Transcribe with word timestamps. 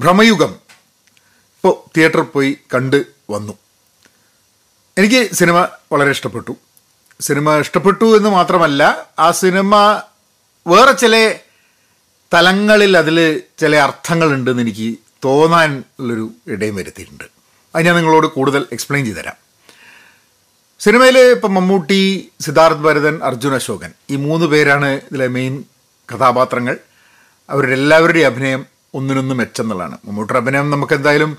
ഭ്രമയുഗം. 0.00 0.52
ഇപ്പോൾ 1.56 1.74
തിയേറ്ററിൽ 1.96 2.22
പോയി 2.22 2.58
കണ്ട് 2.74 3.06
വന്നു. 3.30 3.52
എനിക്ക് 4.98 5.34
സിനിമ 5.34 5.68
വളരെ 5.92 6.10
ഇഷ്ടപ്പെട്ടു. 6.10 6.56
സിനിമ 7.20 7.58
ഇഷ്ടപ്പെട്ടു 7.58 8.16
എന്ന് 8.16 8.30
മാത്രമല്ല 8.30 9.08
ആ 9.18 9.30
സിനിമ 9.30 10.02
വേറെ 10.66 10.92
ചില 10.92 11.34
തലങ്ങളിൽ 12.34 12.98
അതിൽ 12.98 13.42
ചില 13.58 13.76
അർത്ഥങ്ങളുണ്ടെന്ന് 13.76 14.62
എനിക്ക് 14.62 14.98
തോന്നാൻ 15.24 15.84
ഉള്ളൊരു 16.00 16.30
ഇടയും 16.46 16.76
വരുത്തിയിട്ടുണ്ട്. 16.76 17.24
അത് 17.74 17.84
ഞാൻ 17.84 17.96
നിങ്ങളോട് 17.96 18.26
കൂടുതൽ 18.26 18.66
എക്സ്പ്ലെയിൻ 18.72 19.06
ചെയ്തു 19.06 19.18
തരാം. 19.18 19.34
സിനിമയിൽ 20.80 21.18
ഇപ്പം 21.18 21.54
മമ്മൂട്ടി 21.54 22.30
സിദ്ധാർത്ഥ് 22.40 22.80
ഭരതൻ 22.80 23.20
അർജുൻ 23.24 23.54
അശോകൻ 23.54 23.92
ഈ 24.10 24.16
മൂന്ന് 24.16 24.46
പേരാണ് 24.46 24.86
ഇതിലെ 24.86 25.26
മെയിൻ 25.26 25.64
കഥാപാത്രങ്ങൾ. 26.12 26.78
അവരുടെ 27.50 27.72
എല്ലാവരുടെയും 27.72 28.26
അഭിനയം 28.26 28.66
ഒന്നിനൊന്ന് 28.94 29.34
മെച്ചെന്നുള്ളതാണ്. 29.40 29.96
മമ്മൂട്ടിയുടെ 30.06 30.40
അഭിനയം 30.42 30.70
നമുക്ക് 30.74 30.94
എന്തായാലും 30.98 31.32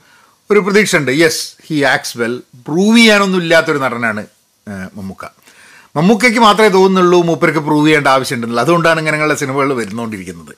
ഒരു 0.51 0.59
പ്രതീക്ഷ 0.65 0.96
ഉണ്ട് 1.00 1.11
yes 1.21 1.43
he 1.68 1.78
acts 1.93 2.15
well 2.21 2.33
prove 2.68 2.97
ചെയ്യാനൊന്നും 2.97 3.39
ഇല്ലാത്തൊരു 3.43 3.79
നടനാണ് 3.86 4.23
മമ്മൂക്ക. 4.97 5.25
മമ്മൂക്കയ്ക്ക് 5.95 6.39
മാത്രമേ 6.39 6.69
തോന്നുന്നുള്ളൂ 6.75 7.18
മൂപ്പർക്ക് 7.29 7.61
പ്രൂവ് 7.68 7.86
ചെയ്യേണ്ട 7.87 8.07
ആവശ്യമുണ്ടല്ലോ 8.07 8.61
അതുകൊണ്ടാണ് 8.64 9.00
ഇങ്ങനെയുള്ള 9.00 9.36
സിനിമകൾ 9.42 9.69
വരുന്നുകൊണ്ടിരിക്കുന്നത് 9.79 10.54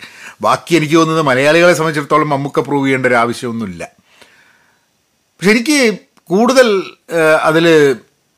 ബാക്കി 0.46 0.74
എനിക്ക് 0.76 0.96
തോന്നുന്നത് 0.96 1.26
മലയാളികളെ 1.30 1.74
സംബന്ധിച്ചിടത്തോളം 1.74 2.30
മമ്മൂക്ക 2.34 2.60
പ്രൂവ് 2.68 2.86
ചെയ്യേണ്ട 2.86 3.06
ഒരു 3.12 3.18
ആവശ്യമൊന്നുമില്ല. 3.24 3.84
പക്ഷെ 5.38 5.52
എനിക്ക് 5.56 5.80
കൂടുതൽ 6.32 6.68
അതിൽ 7.50 7.66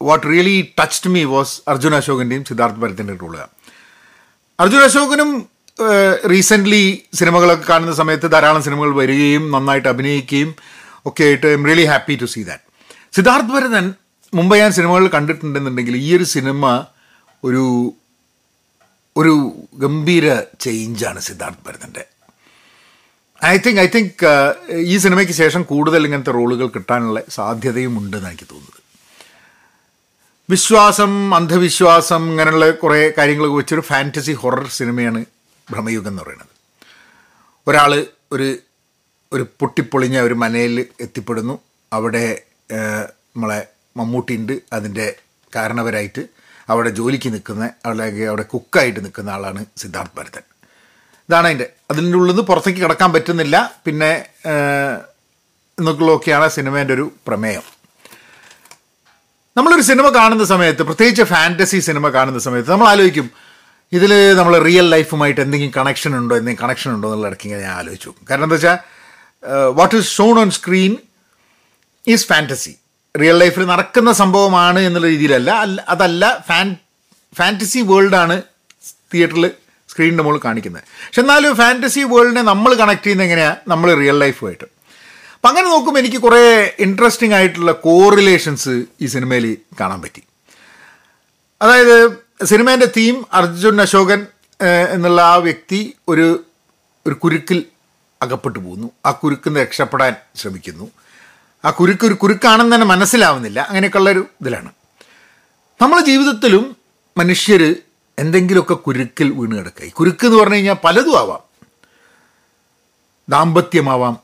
what 0.01 0.25
really 0.27 0.55
touched 0.79 1.11
me 1.15 1.23
was 1.33 1.55
Arjun 1.71 1.95
അശോകന്റെയും 1.95 2.45
Siddharth 2.49 2.81
ഭരത്തിന്റെ 2.83 3.15
റോൾ 3.23 3.35
അർജുൻ 4.59 4.81
അശോകനും 4.87 5.29
റീസെന്റ്ലി 6.31 7.03
സിനിമകളൊക്കെ 7.13 7.65
കാണുന്ന 7.69 7.93
സമയത്ത് 7.93 8.31
ധാരാളം 8.31 8.63
സിനിമകൾ 8.63 8.95
വരികയും 8.95 9.51
നന്നായിട്ട് 9.51 9.89
അഭിനയിക്കുകയും 9.89 10.55
ഒക്കെ 11.05 11.23
ആയിട്ട് 11.23 11.47
I 11.47 11.51
am 11.51 11.65
really 11.65 11.85
happy 11.85 12.15
to 12.15 12.25
see 12.25 12.43
that 12.43 12.63
Siddharth 13.15 13.51
Bharathan 13.53 13.93
മുമ്പ് 14.33 14.57
ഞാൻ 14.57 14.71
സിനിമകൾ 14.71 15.07
കണ്ടിട്ടുണ്ടെന്നുണ്ടെങ്കിൽ 15.07 15.95
ഈ 15.97 16.15
ഒരു 16.17 16.23
സിനിമ 16.23 16.85
ഒരു 17.43 17.93
ഒരു 19.15 19.33
ഗംഭീര 19.73 20.25
ചേഞ്ചാണ് 20.59 21.19
സിദ്ധാർത്ഥ് 21.19 21.61
ഭരതന്റെ. 21.67 22.03
ഐ 23.41 23.57
തിങ്ക് 23.57 23.79
ഐ 23.81 23.87
തിങ്ക് 23.87 24.25
ഈ 24.93 24.97
സിനിമയ്ക്ക് 24.97 25.33
ശേഷം 25.33 25.63
കൂടുതൽ 25.63 26.05
ഇങ്ങനത്തെ 26.05 26.31
റോളുകൾ 26.31 26.67
കിട്ടാനുള്ള 26.67 27.21
സാധ്യതയും 27.29 27.97
ഉണ്ടെന്ന് 27.97 28.29
എനിക്ക് 28.29 28.47
തോന്നുന്നത്. 28.51 28.81
വിശ്വാസം 30.49 31.35
അന്ധവിശ്വാസം 31.35 32.31
ഇങ്ങനെയുള്ള 32.31 32.71
കുറേ 32.71 33.13
കാര്യങ്ങളൊക്കെ 33.17 33.55
വെച്ചൊരു 33.55 33.81
ഫാന്റസി 33.81 34.31
ഹൊറർ 34.31 34.67
സിനിമയാണ് 34.67 35.21
ഭ്രമയുഗം 35.71 36.07
എന്ന് 36.07 36.23
പറയുന്നത്. 36.23 36.47
ഒരാൾ 37.67 38.05
ഒരു 38.31 38.57
ഒരു 39.33 39.47
പൊട്ടിപ്പൊളിഞ്ഞ 39.59 40.19
ഒരു 40.19 40.33
മനയിൽ 40.33 40.85
എത്തിപ്പെടുന്നു. 41.01 41.59
അവിടെ 41.93 42.43
നമ്മളെ 43.35 43.67
മമ്മൂട്ടിയുണ്ട്. 43.97 44.61
അതിന്റെ 44.73 45.15
കാരണവരായിട്ട് 45.55 46.27
അവിടെ 46.69 46.89
ജോലിക്ക് 46.89 47.33
നിൽക്കുന്ന 47.33 47.69
അല്ലെങ്കിൽ 47.85 48.23
അവിടെ 48.23 48.41
കുക്കായിട്ട് 48.41 48.99
നിൽക്കുന്ന 48.99 49.29
ആളാണ് 49.29 49.65
സിദ്ധാർത്ഥ് 49.77 50.17
ഭരതൻ. 50.17 50.41
ഇതാണ് 51.29 51.47
അതിന്റെ. 51.47 51.69
അതിന്റെ 51.91 52.17
ഉള്ളിൽ 52.17 52.31
നിന്ന് 52.31 52.47
പുറത്തേക്ക് 52.47 52.81
കിടക്കാൻ 52.81 53.13
പറ്റുന്നില്ല. 53.13 53.81
പിന്നെ 53.85 54.25
ഏഹ്, 54.45 55.01
എന്നൊക്കെയൊക്കെയാണ് 55.79 56.49
സിനിമേന്റെ 56.49 56.93
ഒരു 56.93 57.11
പ്രമേയം. 57.27 57.61
നമ്മളൊരു 59.57 59.81
സിനിമ 59.81 60.09
കാണുന്ന 60.09 60.45
സമയത്ത് 60.45 60.83
പ്രത്യേകിച്ച് 60.83 61.23
ഫാന്റസി 61.23 61.79
സിനിമ 61.79 62.09
കാണുന്ന 62.09 62.39
സമയത്ത് 62.39 62.71
നമ്മൾ 62.71 62.87
ആലോചിക്കും 62.87 63.44
ഇതിൽ 63.97 64.11
നമ്മൾ 64.39 64.53
റിയൽ 64.67 64.87
ലൈഫുമായിട്ട് 64.95 65.41
എന്തെങ്കിലും 65.45 65.73
കണക്ഷൻ 65.79 66.11
ഉണ്ടോ 66.19 66.33
എന്തെങ്കിലും 66.39 66.63
കണക്ഷൻ 66.65 66.89
ഉണ്ടോ 66.95 67.07
എന്നുള്ള 67.09 67.29
ഇടയ്ക്ക് 67.31 67.49
ഞാൻ 67.51 67.73
ആലോചിച്ചു. 67.79 68.11
കാരണം 68.29 68.45
എന്താ 68.47 68.57
വെച്ചാൽ 68.57 68.77
what 69.79 69.95
is 69.99 70.09
shown 70.17 70.35
on 70.43 70.49
screen 70.57 70.93
is 72.13 72.25
fantasy 72.31 72.73
real 73.15 73.37
ലൈഫിൽ 73.43 73.65
നടക്കുന്ന 73.73 74.11
സംഭവമാണ് 74.21 74.79
എന്നുള്ള 74.87 75.07
രീതിയിലല്ല 75.13 75.51
അതല്ല 75.93 76.23
ഫാൻ 76.49 76.67
ഫാന്റസി 77.33 77.81
വേൾഡാണ് 77.91 78.35
തിയേറ്ററിൽ 79.13 79.45
സ്ക്രീനിന്റെ 79.89 80.23
മുകളിൽ 80.25 80.41
കാണിക്കുന്നത്. 80.45 80.83
പക്ഷെ 81.07 81.21
എന്നാലും 81.23 81.51
ഫാന്റസി 81.61 82.01
വേൾഡിനെ 82.13 82.41
നമ്മൾ 82.51 82.71
കണക്ട് 82.81 83.03
ചെയ്യുന്നത് 83.03 83.27
എങ്ങനെയാണ് 83.27 83.57
നമ്മൾ 83.71 83.87
റിയൽ 84.01 84.17
ലൈഫുമായിട്ട് 84.23 84.65
അപ്പം 85.35 85.49
അങ്ങനെ 85.49 85.67
നോക്കുമ്പോൾ 85.73 86.01
എനിക്ക് 86.03 86.19
കുറേ 86.25 86.43
ഇൻട്രസ്റ്റിംഗ് 86.85 87.35
ആയിട്ടുള്ള 87.37 87.71
കോറിലേഷൻസ് 87.87 88.73
ഈ 89.03 89.07
സിനിമയിൽ 89.15 89.45
കാണാൻ 89.79 89.99
പറ്റി. 90.05 90.21
അതായത് 91.61 91.97
സിനിമേന്റെ 92.43 92.85
തീം 92.85 93.25
അർജുൻ 93.33 93.81
അശോകൻ 93.81 94.27
എന്നുള്ള 94.93 95.21
ആ 95.21 95.35
വ്യക്തി 95.35 95.95
ഒരു 96.07 96.43
ഒരു 97.07 97.13
കുരുക്കിൽ 97.13 97.65
അകപ്പെട്ടു 98.21 98.59
പോകുന്നു 98.59 98.91
ആ 99.05 99.11
കുരുക്കിൽ 99.11 99.49
നിന്ന് 99.49 99.59
രക്ഷപ്പെടാൻ 99.59 100.15
ശ്രമിക്കുന്നു. 100.35 100.91
ആ 101.65 101.69
കുരുക്ക് 101.69 102.05
ഒരു 102.05 102.13
കുരുക്കാണെന്ന് 102.13 102.75
തന്നെ 102.75 102.87
മനസ്സിലാവുന്നില്ല. 102.87 103.59
അങ്ങനെയൊക്കെയുള്ളൊരു 103.59 104.25
ഇതിലാണ്. 104.41 104.71
നമ്മളെ 105.81 106.05
ജീവിതത്തിലും 106.05 106.75
മനുഷ്യർ 107.17 107.75
എന്തെങ്കിലുമൊക്കെ 108.19 108.73
കുരുക്കിൽ 108.73 109.31
വീണ് 109.31 109.57
കിടക്കുക. 109.57 109.85
ഈ 109.85 109.89
കുരുക്ക് 109.89 110.25
എന്ന് 110.25 110.39
പറഞ്ഞു 110.39 110.55
കഴിഞ്ഞാൽ 110.55 110.75
പലതും 110.83 111.19
ആവാം. 111.19 111.39
ദാമ്പത്യമാവാം. 113.29 114.17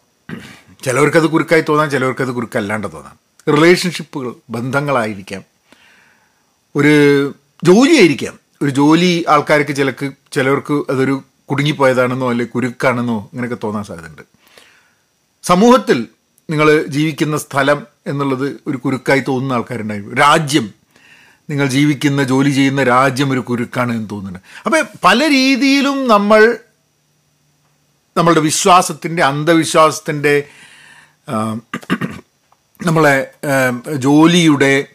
ചിലവർക്കത് 0.83 1.28
കുരുക്കായി 1.28 1.63
തോന്നാം 1.69 1.89
ചിലവർക്കത് 1.89 2.31
കുരുക്കല്ലാണ്ട് 2.31 2.88
തോന്നാം. 2.91 3.19
റിലേഷൻഷിപ്പുകൾ 3.55 4.35
ബന്ധങ്ങളായിരിക്കാം. 4.49 5.43
ഒരു 6.75 7.35
ജോലിയായിരിക്കാം. 7.63 8.39
ഒരു 8.61 8.69
ജോലി 8.69 9.25
ആൾക്കാർക്ക് 9.29 9.75
ചിലക്ക് 9.75 10.11
ചിലവർക്ക് 10.31 10.73
അതൊരു 10.73 11.23
കുടുങ്ങിപ്പോയതാണെന്നോ 11.51 12.29
അല്ലെങ്കിൽ 12.29 12.53
കുരുക്കാണെന്നോ 12.53 13.29
അങ്ങനെയൊക്കെ 13.31 13.57
തോന്നാൻ 13.63 13.83
സാധ്യതയുണ്ട്. 13.83 14.22
സമൂഹത്തിൽ 15.44 16.07
നിങ്ങൾ 16.49 16.83
ജീവിക്കുന്ന 16.85 17.38
സ്ഥലം 17.38 17.88
എന്നുള്ളത് 18.07 18.59
ഒരു 18.67 18.77
കുരുക്കായി 18.77 19.23
തോന്നുന്ന 19.27 19.53
ആൾക്കാരുണ്ടായി 19.53 20.01
രാജ്യം 20.19 20.73
നിങ്ങൾ 21.49 21.67
ജീവിക്കുന്ന 21.67 22.23
ജോലി 22.23 22.49
ചെയ്യുന്ന 22.49 22.83
രാജ്യം 22.83 23.31
ഒരു 23.31 23.39
കുരുക്കാണ് 23.39 23.91
എന്ന് 23.91 24.09
തോന്നുന്നുണ്ട്. 24.09 24.39
അപ്പം 24.66 24.85
പല 25.03 25.19
രീതിയിലും 25.29 26.07
നമ്മൾ 26.07 26.57
നമ്മളുടെ 28.17 28.39
വിശ്വാസത്തിന്റെ 28.39 29.23
അന്ധവിശ്വാസത്തിന്റെ 29.23 30.43
നമ്മളെ 32.85 33.31
ജോലിയുടെ 33.95 34.85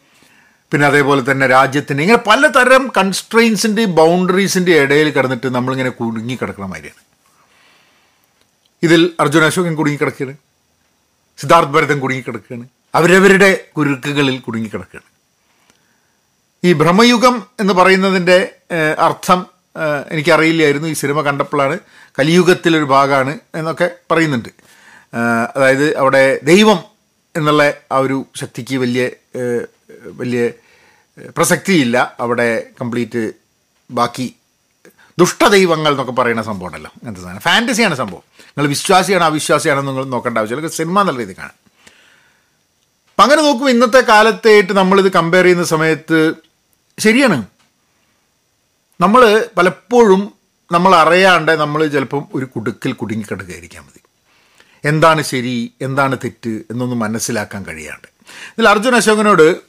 പിന്നെ 0.71 0.85
അതേപോലെ 0.87 1.21
തന്നെ 1.31 1.45
രാജ്യത്തിന്റെ 1.47 2.01
ഇങ്ങനെ 2.03 2.21
പലതരം 2.27 2.83
കൺസ്ട്രെയിൻസിന്റെയും 2.97 3.91
ബൗണ്ടറീസിന്റെ 3.95 4.73
ഇടയിൽ 4.83 5.09
കിടന്നിട്ട് 5.09 5.47
നമ്മളിങ്ങനെ 5.55 5.89
കുടുങ്ങി 5.89 6.35
കിടക്കുന്ന 6.35 6.67
മാതിരിയാണ്. 6.71 7.01
ഇതിൽ 8.83 9.01
അർജുന 9.19 9.43
അശോകൻ 9.43 9.75
കുടുങ്ങി 9.75 9.99
കിടക്കുകയാണ് 10.01 10.35
സിദ്ധാർത്ഥ് 11.37 11.73
ഭരതൻ 11.75 11.99
കുടുങ്ങി 11.99 12.23
കിടക്കുകയാണ് 12.27 12.65
അവരവരുടെ 12.95 13.49
കുരുക്കുകളിൽ 13.77 14.39
കുടുങ്ങി 14.39 14.69
കിടക്കുകയാണ് 14.73 15.07
ഈ 16.63 16.73
ഭ്രമയുഗം 16.73 17.35
എന്ന് 17.59 17.73
പറയുന്നതിന്റെ 17.73 18.37
അർത്ഥം 18.99 19.39
എനിക്കറിയില്ലായിരുന്നു. 20.11 20.87
ഈ 20.87 20.93
സിനിമ 20.93 21.21
കണ്ടപ്പോഴാണ് 21.21 21.75
കലിയുഗത്തിലൊരു 22.19 22.87
ഭാഗമാണ് 22.93 23.33
എന്നൊക്കെ 23.55 23.87
പറയുന്നുണ്ട്. 24.11 24.49
അതായത് 25.55 25.87
അവിടെ 25.97 26.23
ദൈവം 26.43 26.79
എന്നുള്ള 27.35 27.63
ആ 27.91 27.97
ഒരു 27.97 28.17
ശക്തിക്ക് 28.35 28.75
വലിയ 28.77 29.03
വലിയ 30.05 30.49
പ്രസക്തിയില്ല. 31.37 32.15
അവിടെ 32.19 32.67
കംപ്ലീറ്റ് 32.81 33.31
ബാക്കി 33.91 34.35
ദുഷ്ടദൈവങ്ങൾ 35.19 35.91
എന്നൊക്കെ 35.91 36.11
പറയുന്ന 36.11 36.41
സംഭവം 36.41 36.67
ഉണ്ടല്ലോ 36.67 36.91
അങ്ങനത്തെ 36.95 37.21
സാധനം? 37.21 37.39
ഫാന്റസിയാണ് 37.39 37.95
സംഭവം. 37.95 38.21
നിങ്ങൾ 38.41 38.67
വിശ്വാസിയാണോ 38.67 39.25
അവിശ്വാസിയാണോ 39.25 39.81
നിങ്ങൾ 39.81 40.05
നോക്കേണ്ട 40.05 40.37
ആവശ്യമില്ല. 40.37 40.69
സിനിമ 40.69 41.01
എന്നുള്ള 41.01 41.19
രീതിയിൽ 41.19 41.37
കാണാം. 41.37 41.67
അപ്പം 43.09 43.23
അങ്ങനെ 43.23 43.41
നോക്കുമ്പോൾ 43.41 43.71
ഇന്നത്തെ 43.71 43.99
കാലത്തായിട്ട് 43.99 44.73
നമ്മളിത് 44.73 45.11
കമ്പയർ 45.11 45.43
ചെയ്യുന്ന 45.43 45.63
സമയത്ത് 45.63 46.33
ശരിയാണ്. 46.99 47.45
നമ്മൾ 49.01 49.49
പലപ്പോഴും 49.57 50.33
നമ്മൾ 50.71 50.95
അറിയാണ്ട് 50.95 51.51
നമ്മൾ 51.51 51.87
ചിലപ്പം 51.87 52.25
ഒരു 52.33 52.45
കുടുക്കിൽ 52.45 52.93
കുടുങ്ങിക്കിടക്കുകയായിരിക്കാൻ 52.93 53.83
മതി. 53.83 54.01
എന്താണ് 54.87 55.21
ശരി 55.21 55.73
എന്താണ് 55.81 56.17
തെറ്റ് 56.17 56.49
എന്നൊന്നും 56.49 56.99
മനസ്സിലാക്കാൻ 56.99 57.65
കഴിയാണ്ട്. 57.65 58.07
ഇതിൽ 58.25 58.69
അർജുൻ 58.69 58.95
അശോകനോട് 58.95 59.66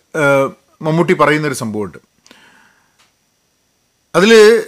മമ്മൂട്ടി 0.82 1.12
പറയുന്നൊരു 1.12 1.55
സംഭവമുണ്ട്. 1.55 1.99
അതിൽ 4.14 4.64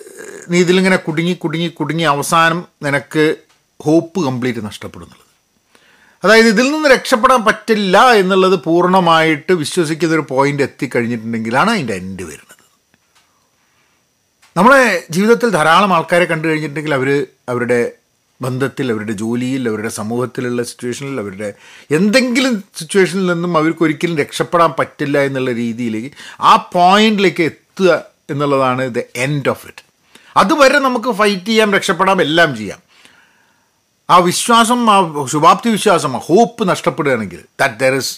നീ 0.48 0.58
ഇതിലിങ്ങനെ 0.58 0.96
കുടുങ്ങി 0.96 1.32
കുടുങ്ങി 1.32 1.68
കുടുങ്ങി 1.68 2.04
അവസാനം 2.04 2.64
നിനക്ക് 2.82 3.36
ഹോപ്പ് 3.82 4.24
കംപ്ലീറ്റ് 4.24 4.66
നഷ്ടപ്പെടുന്നുള്ളത്. 4.66 5.26
അതായത് 6.24 6.46
ഇതിൽ 6.46 6.72
നിന്ന് 6.72 6.88
രക്ഷപ്പെടാൻ 6.88 7.44
പറ്റില്ല 7.44 8.12
എന്നുള്ളത് 8.12 8.60
പൂർണമായിട്ട് 8.64 9.52
വിശ്വസിക്കുന്ന 9.52 10.14
ഒരു 10.14 10.26
പോയിന്റ് 10.30 10.62
എത്തിക്കഴിഞ്ഞിട്ടുണ്ടെങ്കിലാണ് 10.62 11.70
അതിന്റെ 11.70 11.94
എൻഡ് 11.94 12.22
വരുന്നത്. 12.22 12.64
നമ്മളെ 14.56 15.06
ജീവിതത്തിൽ 15.10 15.48
ധാരാളം 15.48 15.94
ആൾക്കാരെ 15.94 16.24
കണ്ടു 16.24 16.48
കഴിഞ്ഞിട്ടുണ്ടെങ്കിൽ 16.48 16.94
അവർ 16.94 17.26
അവരുടെ 17.48 17.92
ബന്ധത്തിൽ 18.40 18.92
അവരുടെ 18.92 19.12
ജോലിയിൽ 19.12 19.68
അവരുടെ 19.68 19.88
സമൂഹത്തിലുള്ള 19.88 20.62
സിറ്റുവേഷനിൽ 20.62 21.20
അവരുടെ 21.20 21.48
എന്തെങ്കിലും 21.90 22.64
സിറ്റുവേഷനിൽ 22.80 23.26
നിന്നും 23.32 23.56
അവർക്ക് 23.56 23.84
ഒരിക്കലും 23.84 24.18
രക്ഷപ്പെടാൻ 24.18 24.72
പറ്റില്ല 24.78 25.18
എന്നുള്ള 25.20 25.52
രീതിയിലേക്ക് 25.52 26.10
ആ 26.40 26.56
പോയിന്റിലേക്ക് 26.76 27.42
എത്തുക 27.42 27.90
എന്നുള്ളതാണ് 28.30 28.94
ദ 28.94 29.02
എൻഡ് 29.16 29.48
ഓഫ് 29.48 29.66
ഇറ്റ് 29.66 29.84
അതുവരെ 30.36 30.78
നമുക്ക് 30.78 31.10
ഫൈറ്റ് 31.12 31.46
ചെയ്യാം 31.46 31.74
രക്ഷപ്പെടാം 31.74 32.20
എല്ലാം 32.22 32.56
ചെയ്യാം. 32.56 32.80
ആ 34.08 34.18
വിശ്വാസം 34.18 34.90
ആ 34.90 34.96
ശുഭാപ്തി 35.32 35.68
വിശ്വാസം 35.68 36.16
ആ 36.16 36.20
hope 36.28 36.68
നഷ്ടപ്പെടുകയാണെങ്കിൽ 36.68 37.40
that 37.60 37.74
there 37.74 37.94
is 37.94 38.12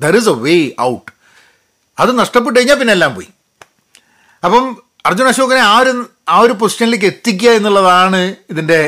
there 0.00 0.16
is 0.16 0.28
a 0.28 0.36
way 0.38 0.56
out 0.80 1.10
അത് 1.98 2.18
നഷ്ടപ്പെട്ടു 2.18 2.58
കഴിഞ്ഞാൽ 2.58 2.78
പിന്നെ 2.78 2.92
എല്ലാം 2.92 3.14
പോയി. 3.14 3.28
അപ്പം 4.42 4.64
അർജുന 5.06 5.28
അശോകനെ 5.28 5.60
ആ 5.60 5.78
ഒരു 5.78 5.92
ആ 6.28 6.40
ഒരു 6.40 6.52
പൊസിഷനിലേക്ക് 6.52 7.04
എത്തിക്കുക 7.04 7.50
എന്നുള്ളതാണ് 7.50 8.20
ഇതിന്റെ 8.50 8.78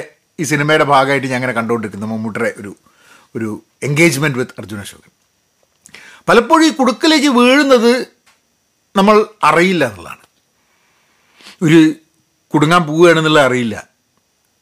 ഈ 0.41 0.43
സിനിമയുടെ 0.43 0.85
ഭാഗമായിട്ട് 0.85 1.27
ഞാൻ 1.27 1.37
അങ്ങനെ 1.37 1.53
കണ്ടുകൊണ്ടിരിക്കുന്നത് 1.53 2.11
മമ്മൂട്ടിയുടെ 2.11 2.55
ഒരു 2.56 2.77
ഒരു 3.37 3.62
എൻഗേജ്മെന്റ് 3.83 4.38
വിത്ത് 4.38 4.53
അർജുൻ 4.59 4.81
അശോകൻ. 4.81 5.11
പലപ്പോഴും 6.29 6.67
ഈ 6.67 6.71
കുടുക്കലേക്ക് 6.71 7.27
വീഴുന്നത് 7.27 8.06
നമ്മൾ 8.97 9.27
അറിയില്ല 9.43 9.88
എന്നുള്ളതാണ്. 9.88 10.25
ഒരു 11.62 11.94
കുടുങ്ങാൻ 12.55 12.83
പോവുകയാണെന്നുള്ളത് 12.83 13.44
അറിയില്ല. 13.44 13.88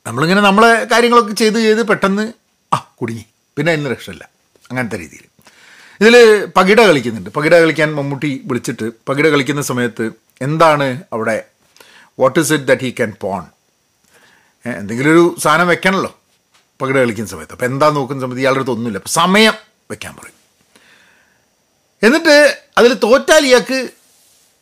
നമ്മളിങ്ങനെ 0.06 0.40
നമ്മളെ 0.40 0.84
കാര്യങ്ങളൊക്കെ 0.84 1.32
ചെയ്ത് 1.32 1.58
ചെയ്ത് 1.58 1.88
പെട്ടെന്ന് 1.88 2.32
ആ 2.72 2.94
കുടുങ്ങി. 3.00 3.24
പിന്നെ 3.56 3.72
അതിന് 3.72 3.90
രക്ഷമില്ല 3.90 4.28
അങ്ങനത്തെ 4.70 4.98
രീതിയിൽ. 4.98 5.24
ഇതിൽ 6.00 6.44
പകിട 6.56 6.80
കളിക്കുന്നുണ്ട്. 6.86 7.30
പകിട 7.30 7.60
കളിക്കാൻ 7.60 7.94
മമ്മൂട്ടി 7.94 8.42
വിളിച്ചിട്ട് 8.44 8.90
പകിട 9.08 9.28
കളിക്കുന്ന 9.28 9.62
സമയത്ത് 9.62 10.10
എന്താണ് 10.40 11.02
അവിടെ 11.12 11.44
what 12.20 12.38
is 12.40 12.52
it 12.52 12.64
that 12.64 12.82
he 12.82 12.90
can 12.90 13.12
pawn 13.20 13.44
എന്തെങ്കിലും 14.66 15.10
ഒരു 15.10 15.36
സാധനം 15.40 15.68
വെക്കണമല്ലോ 15.68 16.18
പകിട 16.82 16.96
കളിക്കുന്ന 16.98 17.30
സമയത്ത്. 17.30 17.52
അപ്പോൾ 17.52 17.64
എന്താ 17.64 17.90
നോക്കുന്ന 17.90 18.20
സമയത്ത് 18.22 18.40
ഇയാളുടെ 18.40 18.58
അടുത്ത് 18.58 18.76
ഒന്നുമില്ല. 18.76 18.98
അപ്പോൾ 18.98 19.08
സമയം 19.08 19.54
വെക്കാൻ 19.90 20.14
പറയും. 20.16 20.38
എന്നിട്ട് 22.02 22.64
അതിൽ 22.78 22.94
തോറ്റാൽ 22.94 23.44
ഇയാൾക്ക് 23.46 23.90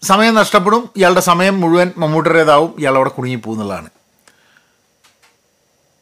സമയം 0.02 0.34
നഷ്ടപ്പെടും. 0.34 0.90
ഇയാളുടെ 0.96 1.20
സമയം 1.20 1.60
മുഴുവൻ 1.60 1.92
മമ്മൂട്ടരുടേതാവും 1.96 2.74
ഇയാൾ 2.78 2.96
അവിടെ 2.96 3.10
കുടുങ്ങിപ്പോകുന്നുള്ളതാണ് 3.10 3.90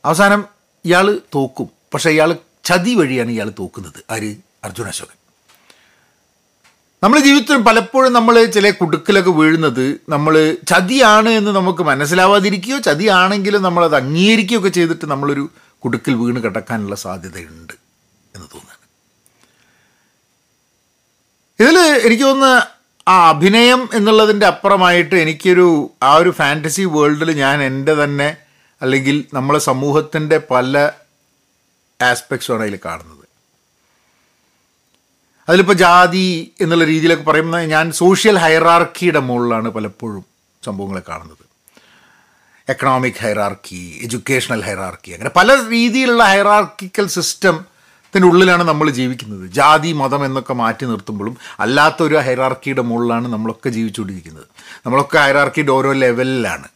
അവസാനം 0.05 0.45
ഇയാൾ 0.85 1.21
തോക്കും. 1.35 1.69
പക്ഷേ 1.95 2.11
ഇയാൾ 2.11 2.37
ചതി 2.65 2.95
വഴിയാണ് 2.95 3.31
ഇയാൾ 3.31 3.53
തോക്കുന്നത്. 3.59 4.05
ആര്? 4.11 4.37
അർജുന 4.65 4.89
അശോകൻ. 4.89 5.20
നമ്മൾ 7.03 7.19
ജീവിതത്തിൽ 7.21 7.63
പലപ്പോഴും 7.69 8.13
നമ്മൾ 8.13 8.35
ചില 8.47 8.71
കുടുക്കിലൊക്കെ 8.71 9.31
വീഴുന്നത് 9.31 9.85
നമ്മൾ 10.09 10.35
ചതിയാണ് 10.69 11.29
എന്ന് 11.31 11.51
നമുക്ക് 11.51 11.83
മനസ്സിലാവാതിരിക്കുകയോ 11.83 12.79
ചതിയാണെങ്കിലും 12.79 13.63
നമ്മളത് 13.63 13.97
അംഗീകരിക്കുകയൊക്കെ 13.97 14.69
ചെയ്തിട്ട് 14.69 15.07
നമ്മളൊരു 15.07 15.45
കുടുക്കിൽ 15.83 16.15
വീണ് 16.15 16.41
കിടക്കാനുള്ള 16.45 16.97
സാധ്യതയുണ്ട് 16.97 17.75
എന്ന് 18.35 18.47
തോന്നുന്നു 18.55 18.77
ഇതിൽ 21.59 21.77
എനിക്ക് 22.07 22.25
തോന്നുന്ന 22.25 22.51
ആ 23.07 23.31
അഭിനയം 23.31 23.89
എന്നുള്ളതിന്റെ 23.95 24.47
അപ്പുറമായിട്ട് 24.47 25.15
എനിക്കൊരു 25.17 25.67
ആ 26.03 26.15
ഒരു 26.15 26.31
ഫാന്റസി 26.31 26.83
വേൾഡിൽ 26.95 27.31
ഞാൻ 27.37 27.63
എന്റെ 27.63 27.95
തന്നെ 27.95 28.29
അല്ലെങ്കിൽ 28.83 29.25
നമ്മളെ 29.33 29.59
സമൂഹത്തിന്റെ 29.63 30.39
പല 30.51 30.75
ആസ്പെക്ട്സുമാണ് 32.01 32.63
അതിൽ 32.63 32.79
കാണുന്നത്. 32.85 33.20
അതിലിപ്പോൾ 35.51 35.73
ജാതി 35.73 36.53
എന്നുള്ള 36.61 36.85
രീതിയിലൊക്കെ 36.85 37.25
പറയുമ്പോൾ 37.25 37.63
ഞാൻ 37.63 37.93
സോഷ്യൽ 37.93 38.37
ഹൈറാർക്കിയുടെ 38.39 39.19
മുകളിലാണ് 39.19 39.69
പലപ്പോഴും 39.69 40.25
സംഭവങ്ങളെ 40.65 41.03
കാണുന്നത്. 41.09 41.45
എക്കണോമിക് 42.69 43.21
ഹൈറാർക്കി 43.21 44.01
എഡ്യൂക്കേഷണൽ 44.03 44.63
ഹൈറാർക്കി 44.63 45.13
അങ്ങനെ 45.13 45.31
പല 45.37 45.69
രീതിയിലുള്ള 45.69 46.25
ഹൈറാർക്കിക്കൽ 46.25 47.07
സിസ്റ്റത്തിന്റെ 47.07 48.29
ഉള്ളിലാണ് 48.29 48.63
നമ്മൾ 48.63 48.91
ജീവിക്കുന്നത്. 48.91 49.51
ജാതി 49.51 49.93
മതം 49.93 50.25
എന്നൊക്കെ 50.25 50.55
മാറ്റി 50.55 50.87
നിർത്തുമ്പോഴും 50.87 51.37
അല്ലാത്തൊരു 51.61 52.15
ഹൈറാർക്കിയുടെ 52.15 52.83
മുകളിലാണ് 52.83 53.29
നമ്മളൊക്കെ 53.29 53.69
ജീവിച്ചുകൊണ്ടിരിക്കുന്നത്. 53.69 54.47
നമ്മളൊക്കെ 54.87 55.19
ഹൈറാർക്കിയുടെ 55.19 55.73
ഓരോ 55.73 55.93
ലെവലിലാണ് 55.93 56.69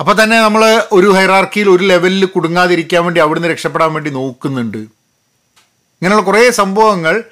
അപ്പോൾ 0.00 0.22
തന്നെ 0.22 0.40
നമ്മൾ 0.40 0.82
ഒരു 0.92 1.06
ഹൈറാർക്കിയിൽ 1.06 1.70
ഒരു 1.70 1.84
ലെവലിൽ 1.84 2.24
കുടുങ്ങാതിരിക്കാൻ 2.24 3.04
വേണ്ടി 3.04 3.20
അവിടുന്ന് 3.20 3.48
രക്ഷപ്പെടാൻ 3.48 3.92
വേണ്ടി 3.92 4.10
നോക്കുന്നുണ്ട്. 4.10 5.03
ഇങ്ങനെയുള്ള 6.04 6.26
കുറേ 6.30 6.40
സംഭവങ്ങൾ 6.60 7.24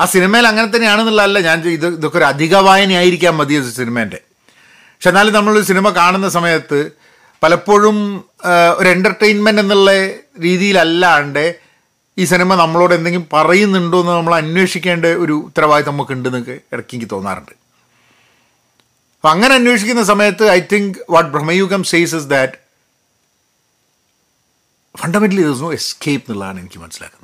ആ 0.00 0.04
സിനിമയിൽ 0.04 0.46
അങ്ങനെ 0.48 0.68
തന്നെയാണെന്നുള്ളതല്ല 0.74 1.38
ഞാൻ 1.46 1.58
ഇത് 1.68 1.86
ഇതൊക്കെ 1.86 2.18
ഒരു 2.18 2.24
അധിക 2.24 2.54
വായനയായിരിക്കാം 2.66 3.34
മതി 3.38 3.56
സിനിമേന്റെ. 3.78 4.20
പക്ഷെ 4.94 5.10
എന്നാലും 5.10 5.34
നമ്മൾ 5.34 5.54
സിനിമ 5.70 5.90
കാണുന്ന 5.90 6.28
സമയത്ത് 6.28 6.78
പലപ്പോഴും 7.42 7.96
ഒരു 8.78 8.88
എന്റർടൈൻമെന്റ് 8.88 9.60
എന്നുള്ള 9.60 9.90
രീതിയിലല്ലാണ്ട് 10.46 11.44
ഈ 12.18 12.24
സിനിമ 12.32 12.54
നമ്മളോട് 12.54 12.94
എന്തെങ്കിലും 12.94 13.26
പറയുന്നുണ്ടോ 13.32 14.00
എന്ന് 14.00 14.12
നമ്മൾ 14.12 14.34
അന്വേഷിക്കേണ്ട 14.34 15.06
ഒരു 15.24 15.32
ഉത്തരവാദിത്തം 15.48 15.92
നമുക്ക് 15.92 16.12
ഉണ്ടെന്നൊക്കെ 16.12 16.56
ഇടയ്ക്ക് 16.72 16.94
എനിക്ക് 16.94 17.10
തോന്നാറുണ്ട്. 17.14 17.54
അപ്പം 19.16 19.30
അങ്ങനെ 19.30 19.54
അന്വേഷിക്കുന്ന 19.54 20.04
സമയത്ത് 20.12 20.44
I 20.50 20.60
think 20.60 20.98
what 21.10 21.30
Bramayugam 21.30 21.84
says 21.84 22.14
is 22.20 22.30
that 22.34 22.52
fundamentally 25.02 25.42
thus 25.50 25.62
no 25.62 25.72
escape 25.80 26.26
എന്നുള്ളതാണ് 26.28 26.60
എനിക്ക് 26.60 26.78
മനസ്സിലാക്കുന്നത്. 26.78 27.21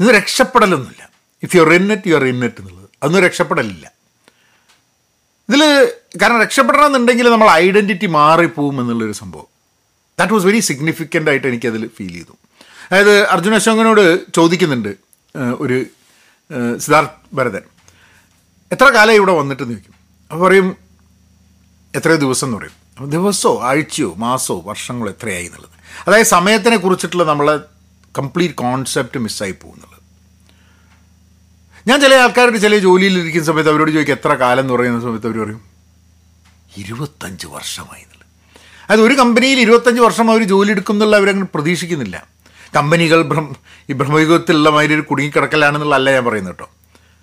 ഇത് 0.00 0.08
രക്ഷപ്പെടലൊന്നുമില്ല. 0.08 1.10
If 1.42 1.56
you 1.56 1.62
in 1.62 2.02
you 2.06 2.14
are 2.14 2.24
in it 2.24 2.60
എന്നുള്ളത്. 2.60 2.88
അതൊന്നും 3.02 3.22
രക്ഷപ്പെടലില്ല. 3.22 3.92
ഇതിൽ 5.48 5.92
കാരണം 6.22 6.42
രക്ഷപ്പെടണമെന്നുണ്ടെങ്കിൽ 6.42 7.30
നമ്മൾ 7.30 7.50
ഐഡന്റിറ്റി 7.50 8.06
മാറിപ്പോവും 8.06 8.80
എന്നുള്ളൊരു 8.80 9.12
സംഭവം. 9.12 9.46
ദാറ്റ് 10.18 10.32
വാസ് 10.32 10.44
വെരി 10.44 10.60
സിഗ്നിഫിക്കന്റ് 10.60 11.30
ആയിട്ട് 11.30 11.46
എനിക്കതിൽ 11.46 11.90
ഫീൽ 11.96 12.12
ചെയ്തു. 12.12 12.36
അതായത് 12.90 13.28
അർജുന 13.28 13.54
അശോകനോട് 13.54 14.32
ചോദിക്കുന്നുണ്ട് 14.32 14.94
ഒരു 15.58 15.86
സിദ്ധാർത്ഥ് 16.78 17.36
ഭരതൻ. 17.36 17.62
എത്ര 18.72 18.84
കാലം 18.84 19.12
ഇവിടെ 19.12 19.32
വന്നിട്ടെന്ന് 19.32 19.72
ചോദിക്കും. 19.72 19.94
അപ്പോൾ 20.32 20.48
പറയും 20.48 20.76
എത്ര 21.94 22.08
ദിവസം 22.14 22.46
എന്ന് 22.46 22.58
പറയും. 22.58 23.10
ദിവസമോ 23.10 23.62
ആഴ്ചയോ 23.62 24.14
മാസമോ 24.14 24.62
വർഷങ്ങളോ 24.66 25.10
എത്രയായി 25.10 25.46
എന്നുള്ളത്. 25.46 25.70
അതായത് 26.08 26.26
സമയത്തിനെ 26.26 26.76
കുറിച്ചിട്ടുള്ള 26.76 27.24
നമ്മളെ 27.24 27.79
കംപ്ലീറ്റ് 28.18 28.54
കോൺസെപ്റ്റ് 28.54 29.20
മിസ്സായി 29.20 29.52
പോകുന്നുള്ളത് 29.52 30.00
ഞാൻ 31.88 32.00
ചില 32.00 32.14
ആൾക്കാരുടെ 32.14 32.58
ചില 32.58 32.78
ജോലിയിലിരിക്കുന്ന 32.78 33.46
സമയത്ത് 33.46 33.70
അവരോട് 33.70 33.90
ചോദിക്കും 33.90 34.12
എത്ര 34.12 34.32
കാലം 34.34 34.60
എന്ന് 34.60 34.74
പറയുന്ന 34.74 35.00
സമയത്ത് 35.00 35.26
അവർ 35.26 35.44
പറയും? 35.44 35.60
ഇരുപത്തഞ്ച് 36.76 37.46
വർഷമായി 37.46 38.02
എന്നുള്ളത് 38.02 38.26
അതായത് 38.84 39.02
ഒരു 39.02 39.14
കമ്പനിയിൽ 39.14 39.60
ഇരുപത്തഞ്ച് 39.60 40.00
വർഷം 40.00 40.30
അവർ 40.30 40.42
ജോലി 40.42 40.70
എടുക്കും 40.70 40.94
എന്നുള്ള 40.94 41.16
അവരങ്ങനെ 41.16 41.46
പ്രതീക്ഷിക്കുന്നില്ല. 41.54 42.26
കമ്പനികൾ 42.76 43.22
ബ്രഹ്മ 43.22 43.52
ഈ 43.90 43.92
ബ്രഹ്മയുഗത്തിലുള്ള 43.92 44.70
മാതിരി 44.70 44.94
ഒരു 44.94 45.00
കുടുങ്ങിക്കിടക്കലാണെന്നുള്ളതല്ല 45.00 46.10
ഞാൻ 46.10 46.24
പറയുന്നത് 46.24 46.54
കേട്ടോ. 46.54 46.70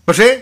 പക്ഷേ 0.08 0.42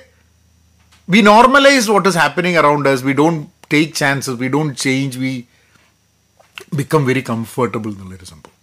we 1.10 1.20
normalise 1.20 1.90
what 1.92 2.10
is 2.10 2.18
happening 2.18 2.58
around 2.58 2.90
us. 2.90 3.02
We 3.02 3.14
don't 3.14 3.48
take 3.74 3.94
chances 3.94 4.30
we 4.30 4.48
don't 4.48 4.78
change 4.78 5.18
we 5.18 5.44
become 6.74 7.06
very 7.06 7.24
comfortable 7.30 7.90
എന്നുള്ളൊരു 7.92 8.26
സംഭവം. 8.26 8.55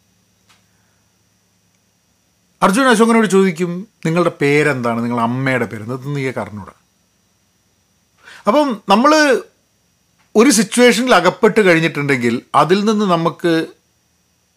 അർജുൻ 2.63 2.89
അശോകനോട് 2.89 3.27
ചോദിക്കും 3.27 3.87
നിങ്ങളുടെ 4.07 4.33
പേരെന്താണ്? 4.41 5.03
നിങ്ങളുടെ 5.03 5.23
അമ്മയുടെ 5.23 5.65
പേര്? 5.65 5.83
എന്നതൊന്നും 5.83 6.15
നീ 6.15 6.31
അറിഞ്ഞൂടാ 6.31 6.73
അപ്പം 8.47 8.83
നമ്മൾ 8.89 9.13
ഒരു 10.37 10.51
സിറ്റുവേഷനിൽ 10.51 11.15
അകപ്പെട്ട് 11.15 11.61
കഴിഞ്ഞിട്ടുണ്ടെങ്കിൽ 11.61 12.43
അതിൽ 12.55 12.85
നിന്ന് 12.85 13.05
നമുക്ക് 13.05 13.67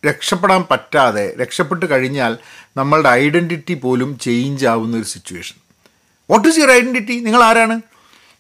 രക്ഷപ്പെടാൻ 0.06 0.66
പറ്റാതെ 0.72 1.36
രക്ഷപ്പെട്ട് 1.42 1.86
കഴിഞ്ഞാൽ 1.92 2.38
നമ്മളുടെ 2.78 3.10
ഐഡന്റിറ്റി 3.10 3.74
പോലും 3.74 4.20
ചേഞ്ച് 4.20 4.66
ആവുന്ന 4.66 4.98
ഒരു 4.98 5.06
situation 5.06 5.56
what 6.30 6.48
is 6.48 6.58
your 6.58 6.72
identity 6.72 7.20
നിങ്ങൾ 7.20 7.44
ആരാണ്? 7.44 7.82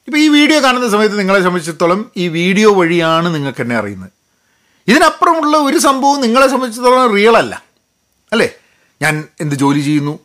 ഇപ്പോൾ 0.07 0.17
ഈ 0.17 0.27
വീഡിയോ 0.27 0.63
കാണുന്ന 0.63 0.89
സമയത്ത് 0.89 1.19
നിങ്ങളെ 1.19 1.39
സംബന്ധിച്ചിടത്തോളം 1.39 2.11
ഈ 2.17 2.27
വീഡിയോ 2.27 2.73
വഴിയാണ് 2.73 3.35
നിങ്ങൾക്ക് 3.35 3.61
എന്നെ 3.61 3.75
അറിയുന്നത്. 3.75 4.11
ഇതിനപ്പുറമുള്ള 4.87 5.57
ഒരു 5.57 5.77
സംഭവം 5.77 6.21
നിങ്ങളെ 6.21 6.47
സംബന്ധിച്ചിടത്തോളം 6.47 7.13
റിയൽ 7.13 7.37
അല്ല. 7.37 7.63
അല്ലേ? 8.31 8.49
ഞാൻ 9.01 9.23
എന്ത് 9.41 9.55
ജോലി 9.55 9.79
ചെയ്യുന്നു? 9.79 10.19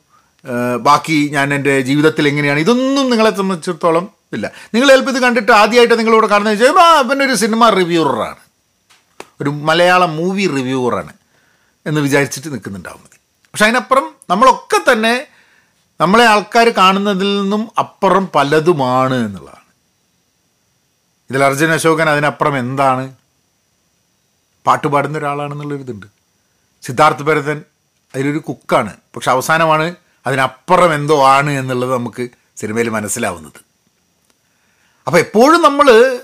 ബാക്കി 0.81 1.29
ഞാൻ 1.33 1.55
എന്റെ 1.55 1.81
ജീവിതത്തിൽ 1.81 2.29
എങ്ങനെയാണ്? 2.29 2.61
ഇതൊന്നും 2.61 3.11
നിങ്ങളെ 3.11 3.33
സംബന്ധിച്ചിടത്തോളം 3.37 4.05
ഇല്ല. 4.33 4.47
നിങ്ങൾ 4.75 4.89
ചിലപ്പോൾ 4.89 5.11
ഇത് 5.11 5.21
കണ്ടിട്ട് 5.23 5.53
ആദ്യമായിട്ട് 5.53 5.99
നിങ്ങളിവിടെ 5.99 6.27
കാണുന്നത് 6.27 6.55
വെച്ചാൽ 6.55 6.81
ആ 6.81 7.25
ഒരു 7.27 7.35
സിനിമ 7.35 7.69
റിവ്യൂവറാണ് 7.69 8.43
ഒരു 9.41 9.51
മലയാളം 9.51 10.17
മൂവി 10.17 10.47
റിവ്യൂവറാണ് 10.47 11.13
എന്ന് 11.87 12.01
വിചാരിച്ചിട്ട് 12.01 12.49
നിൽക്കുന്നുണ്ടാവും 12.53 13.11
പക്ഷെ 13.53 13.65
അതിനപ്പുറം 13.65 14.07
നമ്മളൊക്കെ 14.31 14.93
തന്നെ 14.93 15.27
നമ്മളെ 16.01 16.25
ആൾക്കാർ 16.25 16.69
കാണുന്നതിൽ 16.69 17.41
നിന്നും 17.41 17.69
അപ്പുറം 17.79 18.29
പലതുമാണ് 18.35 19.15
എന്നുള്ളതാണ്. 19.15 19.67
ഇതിൽ 21.31 21.45
അർജുൻ 21.45 21.73
അശോകൻ 21.73 22.09
അതിനപ്പുറം 22.11 22.59
എന്താണ്? 22.59 23.05
പാട്ട് 24.67 24.87
പാടുന്ന 24.87 25.19
ഒരാളാണെന്നുള്ളൊരിതുണ്ട്. 25.19 26.07
സിദ്ധാർത്ഥ് 26.83 27.23
ഭരതൻ 27.23 27.59
അതിലൊരു 28.15 28.39
കുക്കാണ്. 28.39 28.97
പക്ഷെ 29.17 29.31
അവസാനമാണ് 29.31 29.95
അതിനപ്പുറം 30.27 30.95
എന്തോ 30.95 31.27
ആണ് 31.27 31.51
എന്നുള്ളത് 31.51 31.93
നമുക്ക് 31.93 32.29
സിനിമയിൽ 32.57 32.89
മനസ്സിലാവുന്നത്. 32.89 33.53
അപ്പോൾ 35.07 35.19
എപ്പോഴും 35.19 35.63
നമ്മൾ 35.63 36.19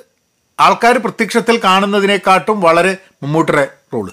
ആൾക്കാർ 0.60 0.98
പ്രത്യക്ഷത്തിൽ 0.98 1.60
കാണുന്നതിനെക്കാട്ടും 1.64 2.60
വളരെ 2.60 2.96
മമ്മൂട്ടിയുടെ 3.22 3.68
റോൾ. 3.94 4.12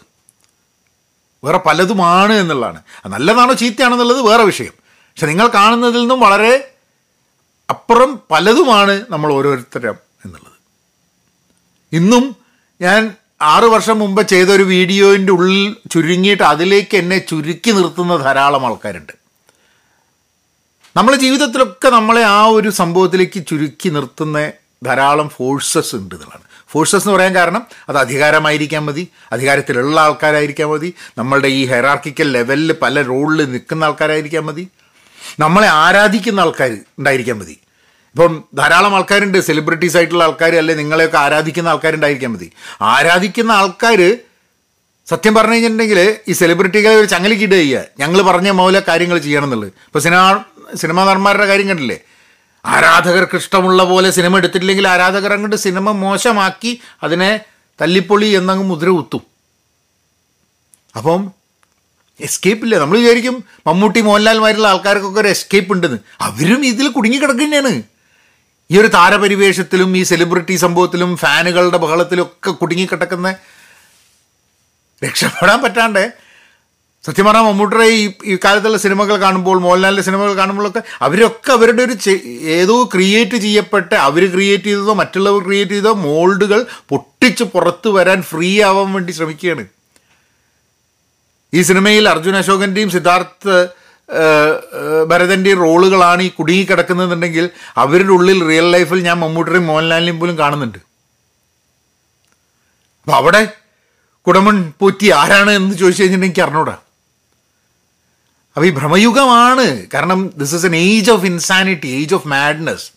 വേറെ 1.43 1.57
പലതുമാണ് 1.57 2.33
എന്നുള്ളതാണ്. 2.33 2.81
നല്ലതാണോ 3.05 3.53
ചീത്തയാണെന്നുള്ളത് 3.53 4.21
വേറെ 4.21 4.43
വിഷയം. 4.43 4.73
പക്ഷെ 4.87 5.25
നിങ്ങൾ 5.25 5.47
കാണുന്നതിൽ 5.47 5.99
നിന്നും 5.99 6.19
വളരെ 6.19 6.75
അപ്പുറം 7.69 8.19
പലതുമാണ് 8.31 9.05
നമ്മൾ 9.09 9.33
ഓരോരുത്തരും 9.33 9.97
എന്നുള്ളത്. 10.25 10.53
ഇന്നും 11.91 12.35
ഞാൻ 12.81 13.15
ആറ് 13.51 13.63
വർഷം 13.63 14.00
മുമ്പ് 14.00 14.21
ചെയ്ത 14.27 14.50
ഒരു 14.50 14.63
വീഡിയോന്റെ 14.63 15.31
ഉള്ളിൽ 15.31 15.75
ചുരുങ്ങിയിട്ട് 15.91 16.43
അതിലേക്ക് 16.43 16.95
എന്നെ 16.97 17.17
ചുരുക്കി 17.17 17.71
നിർത്തുന്ന 17.71 18.15
ധാരാളം 18.17 18.65
ആൾക്കാരുണ്ട്. 18.65 19.13
നമ്മളെ 20.97 21.17
ജീവിതത്തിലൊക്കെ 21.17 21.89
നമ്മളെ 21.89 22.23
ആ 22.23 22.45
ഒരു 22.57 22.69
സംഭവത്തിലേക്ക് 22.69 23.39
ചുരുക്കി 23.47 23.89
നിർത്തുന്ന 23.89 24.51
ധാരാളം 24.83 25.29
ഫോഴ്സസ് 25.29 25.95
ഉണ്ട് 25.95 26.15
എന്നുള്ളതാണ്. 26.15 26.45
ഫോഴ്സസ് 26.71 27.03
എന്ന് 27.03 27.15
പറയാൻ 27.15 27.35
കാരണം 27.35 27.63
അത് 27.89 27.97
അധികാരമായിരിക്കാൻ 27.97 28.83
മതി 28.85 29.03
അധികാരത്തിലുള്ള 29.31 30.01
ആൾക്കാരായിരിക്കാൻ 30.01 30.69
മതി 30.69 30.89
നമ്മളുടെ 31.17 31.47
ഈ 31.47 31.65
ഹെറാർക്കിക്കൽ 31.65 32.31
ലെവലിൽ 32.31 32.71
പല 32.81 33.01
റോളിൽ 33.01 33.45
നിൽക്കുന്ന 33.51 33.83
ആൾക്കാരായിരിക്കാൻ 33.83 34.45
മതി 34.45 34.67
നമ്മളെ 35.39 35.67
ആരാധിക്കുന്ന 35.67 36.39
ആൾക്കാർ 36.39 36.71
ഉണ്ടായിരിക്കാൻ 37.00 37.38
മതി. 37.39 37.55
ഇപ്പം 38.15 38.43
ധാരാളം 38.55 38.96
ആൾക്കാരുണ്ട് 38.96 39.38
സെലിബ്രിറ്റീസ് 39.41 39.98
ആയിട്ടുള്ള 39.98 40.24
ആൾക്കാർ 40.24 40.55
അല്ലെ 40.55 40.74
നിങ്ങളെയൊക്കെ 40.75 41.17
ആരാധിക്കുന്ന 41.17 41.70
ആൾക്കാരുണ്ടായിരിക്കാൻ 41.70 42.32
മതി. 42.34 42.51
ആരാധിക്കുന്ന 42.82 43.51
ആൾക്കാർ 43.51 44.00
സത്യം 45.08 45.34
പറഞ്ഞു 45.36 45.53
കഴിഞ്ഞിട്ടുണ്ടെങ്കിൽ 45.53 46.17
ഈ 46.27 46.34
സെലിബ്രിറ്റികളെ 46.34 46.96
ഒരു 46.96 47.05
ചങ്ങലിക്കിട്ട് 47.05 47.55
ചെയ്യുക. 47.55 47.86
ഞങ്ങൾ 48.00 48.22
പറഞ്ഞ 48.22 48.50
മൂല 48.50 48.79
കാര്യങ്ങൾ 48.79 49.17
ചെയ്യണം 49.17 49.43
എന്നുള്ളത് 49.43 49.72
ഇപ്പോൾ 49.88 50.00
സിനിമ 50.00 50.43
സിനിമാ 50.75 51.05
നടന്മാരുടെ 51.05 51.46
കാര്യം 51.46 51.67
കണ്ടില്ലേ? 51.67 51.98
ആരാധകർക്ക് 52.65 53.36
ഇഷ്ടമുള്ള 53.36 53.84
പോലെ 53.84 54.12
സിനിമ 54.12 54.38
എടുത്തിട്ടില്ലെങ്കിൽ 54.38 54.88
ആരാധകർ 54.88 55.34
അങ്ങോട്ട് 55.34 55.55
സിനിമ 55.55 55.91
മോശമാക്കി 55.91 56.79
അതിനെ 57.03 57.39
തല്ലിപ്പൊളി 57.82 58.25
എന്നങ്ങ് 58.25 58.65
മുദ്ര 58.65 58.89
കുത്തും. 58.89 59.24
അപ്പം 60.96 61.32
എസ്കേപ്പ് 62.20 62.63
ഇല്ല. 62.65 62.77
നമ്മൾ 62.79 62.98
വിചാരിക്കും 62.98 63.43
മമ്മൂട്ടി 63.67 64.01
മോഹൻലാൽമാരുള്ള 64.01 64.67
ആൾക്കാർക്കൊക്കെ 64.67 65.20
ഒരു 65.20 65.27
എസ്കേപ്പ് 65.27 65.74
ഉണ്ടെന്ന്. 65.74 65.98
അവരും 66.22 66.65
ഇതിൽ 66.65 66.88
കുടുങ്ങി 66.88 67.17
കിടക്കുന്നതാണ് 67.17 67.74
ഈ 68.72 68.79
ഒരു 68.79 68.88
താരപരിവേഷത്തിലും 68.88 69.98
ഈ 69.98 70.03
സെലിബ്രിറ്റി 70.03 70.55
സംഭവത്തിലും 70.55 71.17
ഫാനുകളുടെ 71.17 71.77
ബഹളത്തിലും 71.77 72.24
ഒക്കെ 72.24 72.51
കുടുങ്ങിക്കിടക്കുന്ന 72.51 73.36
രക്ഷപ്പെടാൻ 75.05 75.62
പറ്റാണ്ട്. 75.63 76.13
സത്യം 77.05 77.25
പറഞ്ഞാൽ 77.25 77.43
മമ്മൂട്ടിയുടെ 77.43 77.86
ഈ 77.86 78.13
ഈ 78.25 78.38
കാലത്തുള്ള 78.46 78.77
സിനിമകൾ 78.77 79.15
കാണുമ്പോൾ 79.15 79.60
മോഹൻലാലിന്റെ 79.62 80.03
സിനിമകൾ 80.03 80.34
കാണുമ്പോഴൊക്കെ 80.34 80.82
അവരൊക്കെ 81.01 81.51
അവരുടെ 81.51 81.84
ഒരു 81.84 82.10
ഏതോ 82.43 82.89
ക്രിയേറ്റ് 82.93 83.36
ചെയ്യപ്പെട്ട 83.36 83.93
അവർ 83.93 84.34
ക്രിയേറ്റ് 84.34 84.63
ചെയ്തതോ 84.63 84.93
മറ്റുള്ളവർ 84.93 85.43
ക്രിയേറ്റ് 85.43 85.72
ചെയ്തോ 85.72 85.93
മോൾഡുകൾ 85.93 86.65
പൊട്ടിച്ച് 86.89 87.43
പുറത്തു 87.43 87.89
വരാൻ 87.89 88.22
ഫ്രീ 88.22 88.62
ആവാൻ 88.62 88.93
വേണ്ടി 88.93 89.12
ശ്രമിക്കുകയാണ്. 89.12 89.65
ഈ 91.53 91.62
സിനിമയിൽ 91.62 92.10
അർജുൻ 92.10 92.36
അശോകന്റെയും 92.36 92.89
സിദ്ധാർത്ഥ് 92.89 93.67
ഭരതന്റെയും 95.10 95.60
റോളുകളാണ് 95.60 96.22
ഈ 96.22 96.29
കുടുങ്ങി 96.29 96.63
കിടക്കുന്നതെന്നുണ്ടെങ്കിൽ 96.63 97.50
അവരുടെ 97.77 98.10
ഉള്ളിൽ 98.10 98.39
റിയൽ 98.50 98.72
ലൈഫിൽ 98.72 99.03
ഞാൻ 99.03 99.17
മമ്മൂട്ടിയും 99.20 99.67
മോഹൻലാലിനെയും 99.67 100.20
പോലും 100.20 100.39
കാണുന്നുണ്ട്. 100.39 100.79
അപ്പം 103.01 103.15
അവിടെ 103.15 103.41
കുടമൺ 104.27 104.74
പോറ്റി 104.79 105.08
ആരാണ് 105.12 105.51
എന്ന് 105.51 105.77
ചോദിച്ചു 105.77 106.01
കഴിഞ്ഞിട്ടുണ്ടെങ്കിൽ 106.01 106.43
അറിഞ്ഞൂടാ. 106.43 106.75
അപ്പോൾ 108.55 108.65
ഈ 108.65 108.70
ഭ്രമയുഗമാണ്. 108.70 109.88
കാരണം 109.93 110.20
this 110.38 110.55
is 110.55 110.65
an 110.65 110.75
age 110.75 111.12
of 111.12 111.25
insanity 111.25 111.88
age 111.88 112.15
of 112.15 112.27
madness 112.27 112.88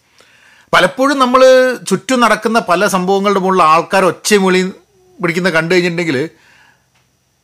പലപ്പോഴും 0.75 1.19
നമ്മൾ 1.19 1.41
ചുറ്റും 1.89 2.21
നടക്കുന്ന 2.21 2.59
പല 2.69 2.87
സംഭവങ്ങളുടെ 2.87 3.41
മുകളിൽ 3.41 3.63
ആൾക്കാർ 3.63 4.05
ഒച്ച 4.05 4.35
മൊഴി 4.35 4.61
പിടിക്കുന്ന 5.21 5.51
കണ്ടു 5.51 5.75
കഴിഞ്ഞിട്ടുണ്ടെങ്കിൽ 5.75 6.19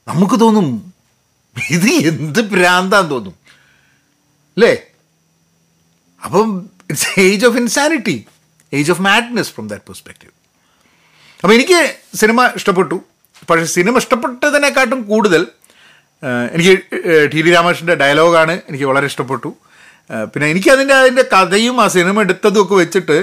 നമുക്ക് 0.08 0.40
തോന്നും 0.40 0.92
ഇത് 1.70 1.90
എന്ത് 2.10 2.40
ഭ്രാന്താന്ന് 2.50 3.10
തോന്നും. 3.10 3.34
അല്ലേ? 4.56 4.72
അപ്പം 6.22 6.48
it's 6.90 7.20
age 7.20 7.46
of 7.46 7.58
insanity 7.62 8.16
age 8.72 8.90
of 8.94 9.02
madness 9.08 9.52
from 9.54 9.66
that 9.72 9.86
perspective 9.88 10.32
അപ്പോൾ 11.42 11.54
എനിക്ക് 11.54 11.78
സിനിമ 12.20 12.46
ഇഷ്ടപ്പെട്ടു. 12.58 12.96
പക്ഷേ 13.50 13.64
സിനിമ 13.76 13.94
ഇഷ്ടപ്പെട്ടതിനെക്കാട്ടും 14.02 15.00
കൂടുതൽ 15.10 15.42
എനിക്ക് 16.54 16.74
ടി 17.32 17.40
ഡി 17.44 17.50
രാമകൃഷ്ണന്റെ 17.50 17.94
ഡയലോഗാണ് 18.02 18.54
എനിക്ക് 18.68 18.84
വളരെ 18.84 19.06
ഇഷ്ടപ്പെട്ടു. 19.06 19.50
പിന്നെ 20.32 20.46
എനിക്കതിന്റെ 20.52 20.94
അതിന്റെ 20.94 21.24
കഥയും 21.32 21.76
ആ 21.84 21.86
സിനിമ 21.96 22.20
എടുത്തതും 22.20 22.60
ഒക്കെ 22.62 22.74
വെച്ചിട്ട് 22.74 23.18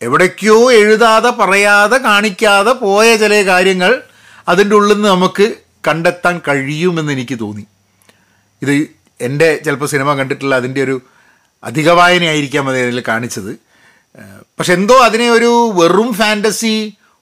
എവിടേക്കോ 0.00 0.56
എഴുതാതെ 0.72 1.30
പറയാതെ 1.40 1.96
കാണിക്കാതെ 2.06 2.72
പോയ 2.84 3.16
ചില 3.16 3.34
കാര്യങ്ങൾ 3.50 4.02
അതിന്റെ 4.48 4.74
ഉള്ളിൽ 4.76 4.94
നിന്ന് 4.94 5.08
നമുക്ക് 5.08 5.46
കണ്ടെത്താൻ 5.88 6.40
കഴിയുമെന്ന് 6.48 7.12
എനിക്ക് 7.12 7.36
തോന്നി. 7.40 7.64
ഇത് 8.62 8.74
എന്റെ 9.28 9.48
ചിലപ്പോൾ 9.64 9.88
സിനിമ 9.94 10.14
കണ്ടിട്ടുള്ള 10.14 10.54
അതിന്റെ 10.60 10.80
ഒരു 10.86 10.96
അധിക 11.64 11.90
വായനയായിരിക്കാം 11.98 12.68
അത് 12.70 12.78
അതിൽ 12.84 13.02
കാണിച്ചത്. 13.08 13.52
പക്ഷെ 14.58 14.72
എന്തോ 14.78 14.96
അതിനെ 15.08 15.28
ഒരു 15.30 15.50
വെറും 15.78 16.08
ഫാന്റസി 16.14 16.74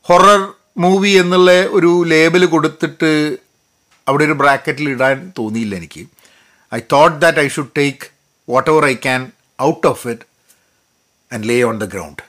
ഹൊറർ 0.08 0.40
മൂവി 0.84 1.12
എന്നുള്ള 1.22 1.50
ഒരു 1.78 1.90
ലേബൽ 2.12 2.44
കൊടുത്തിട്ട് 2.46 3.10
അവിടെ 4.08 4.24
ഒരു 4.24 4.36
ബ്രാക്കറ്റിൽ 4.42 4.88
ഇടാൻ 4.94 5.16
തോന്നിയില്ല 5.38 5.74
എനിക്ക്. 5.80 6.02
I 6.74 6.80
thought 6.92 7.16
that 7.24 7.38
I 7.38 7.48
should 7.48 7.74
take 7.78 8.06
whatever 8.70 8.84
I 8.86 8.94
can 9.06 9.22
out 9.68 9.86
of 9.92 10.04
it 10.08 10.26
and 11.34 11.48
lay 11.48 11.56
on 11.70 11.78
the 11.84 11.88
ground. 11.94 12.22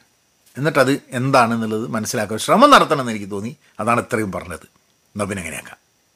എന്നിട്ടത് 0.58 0.94
എന്താണെന്നുള്ളത് 1.20 1.86
മനസ്സിലാക്കാൻ 1.98 2.40
ശ്രമം 2.46 2.72
നടത്തണമെന്ന് 2.72 3.12
എനിക്ക് 3.12 3.32
തോന്നി. 3.36 3.52
അതാണ് 3.80 4.02
ഇത്രയും 4.06 4.32
പറഞ്ഞത്. 4.32 4.66
എന്നാൽ 5.14 5.28
പിന്നെ 5.28 5.44
എങ്ങനെയാക്കാം? 5.44 5.81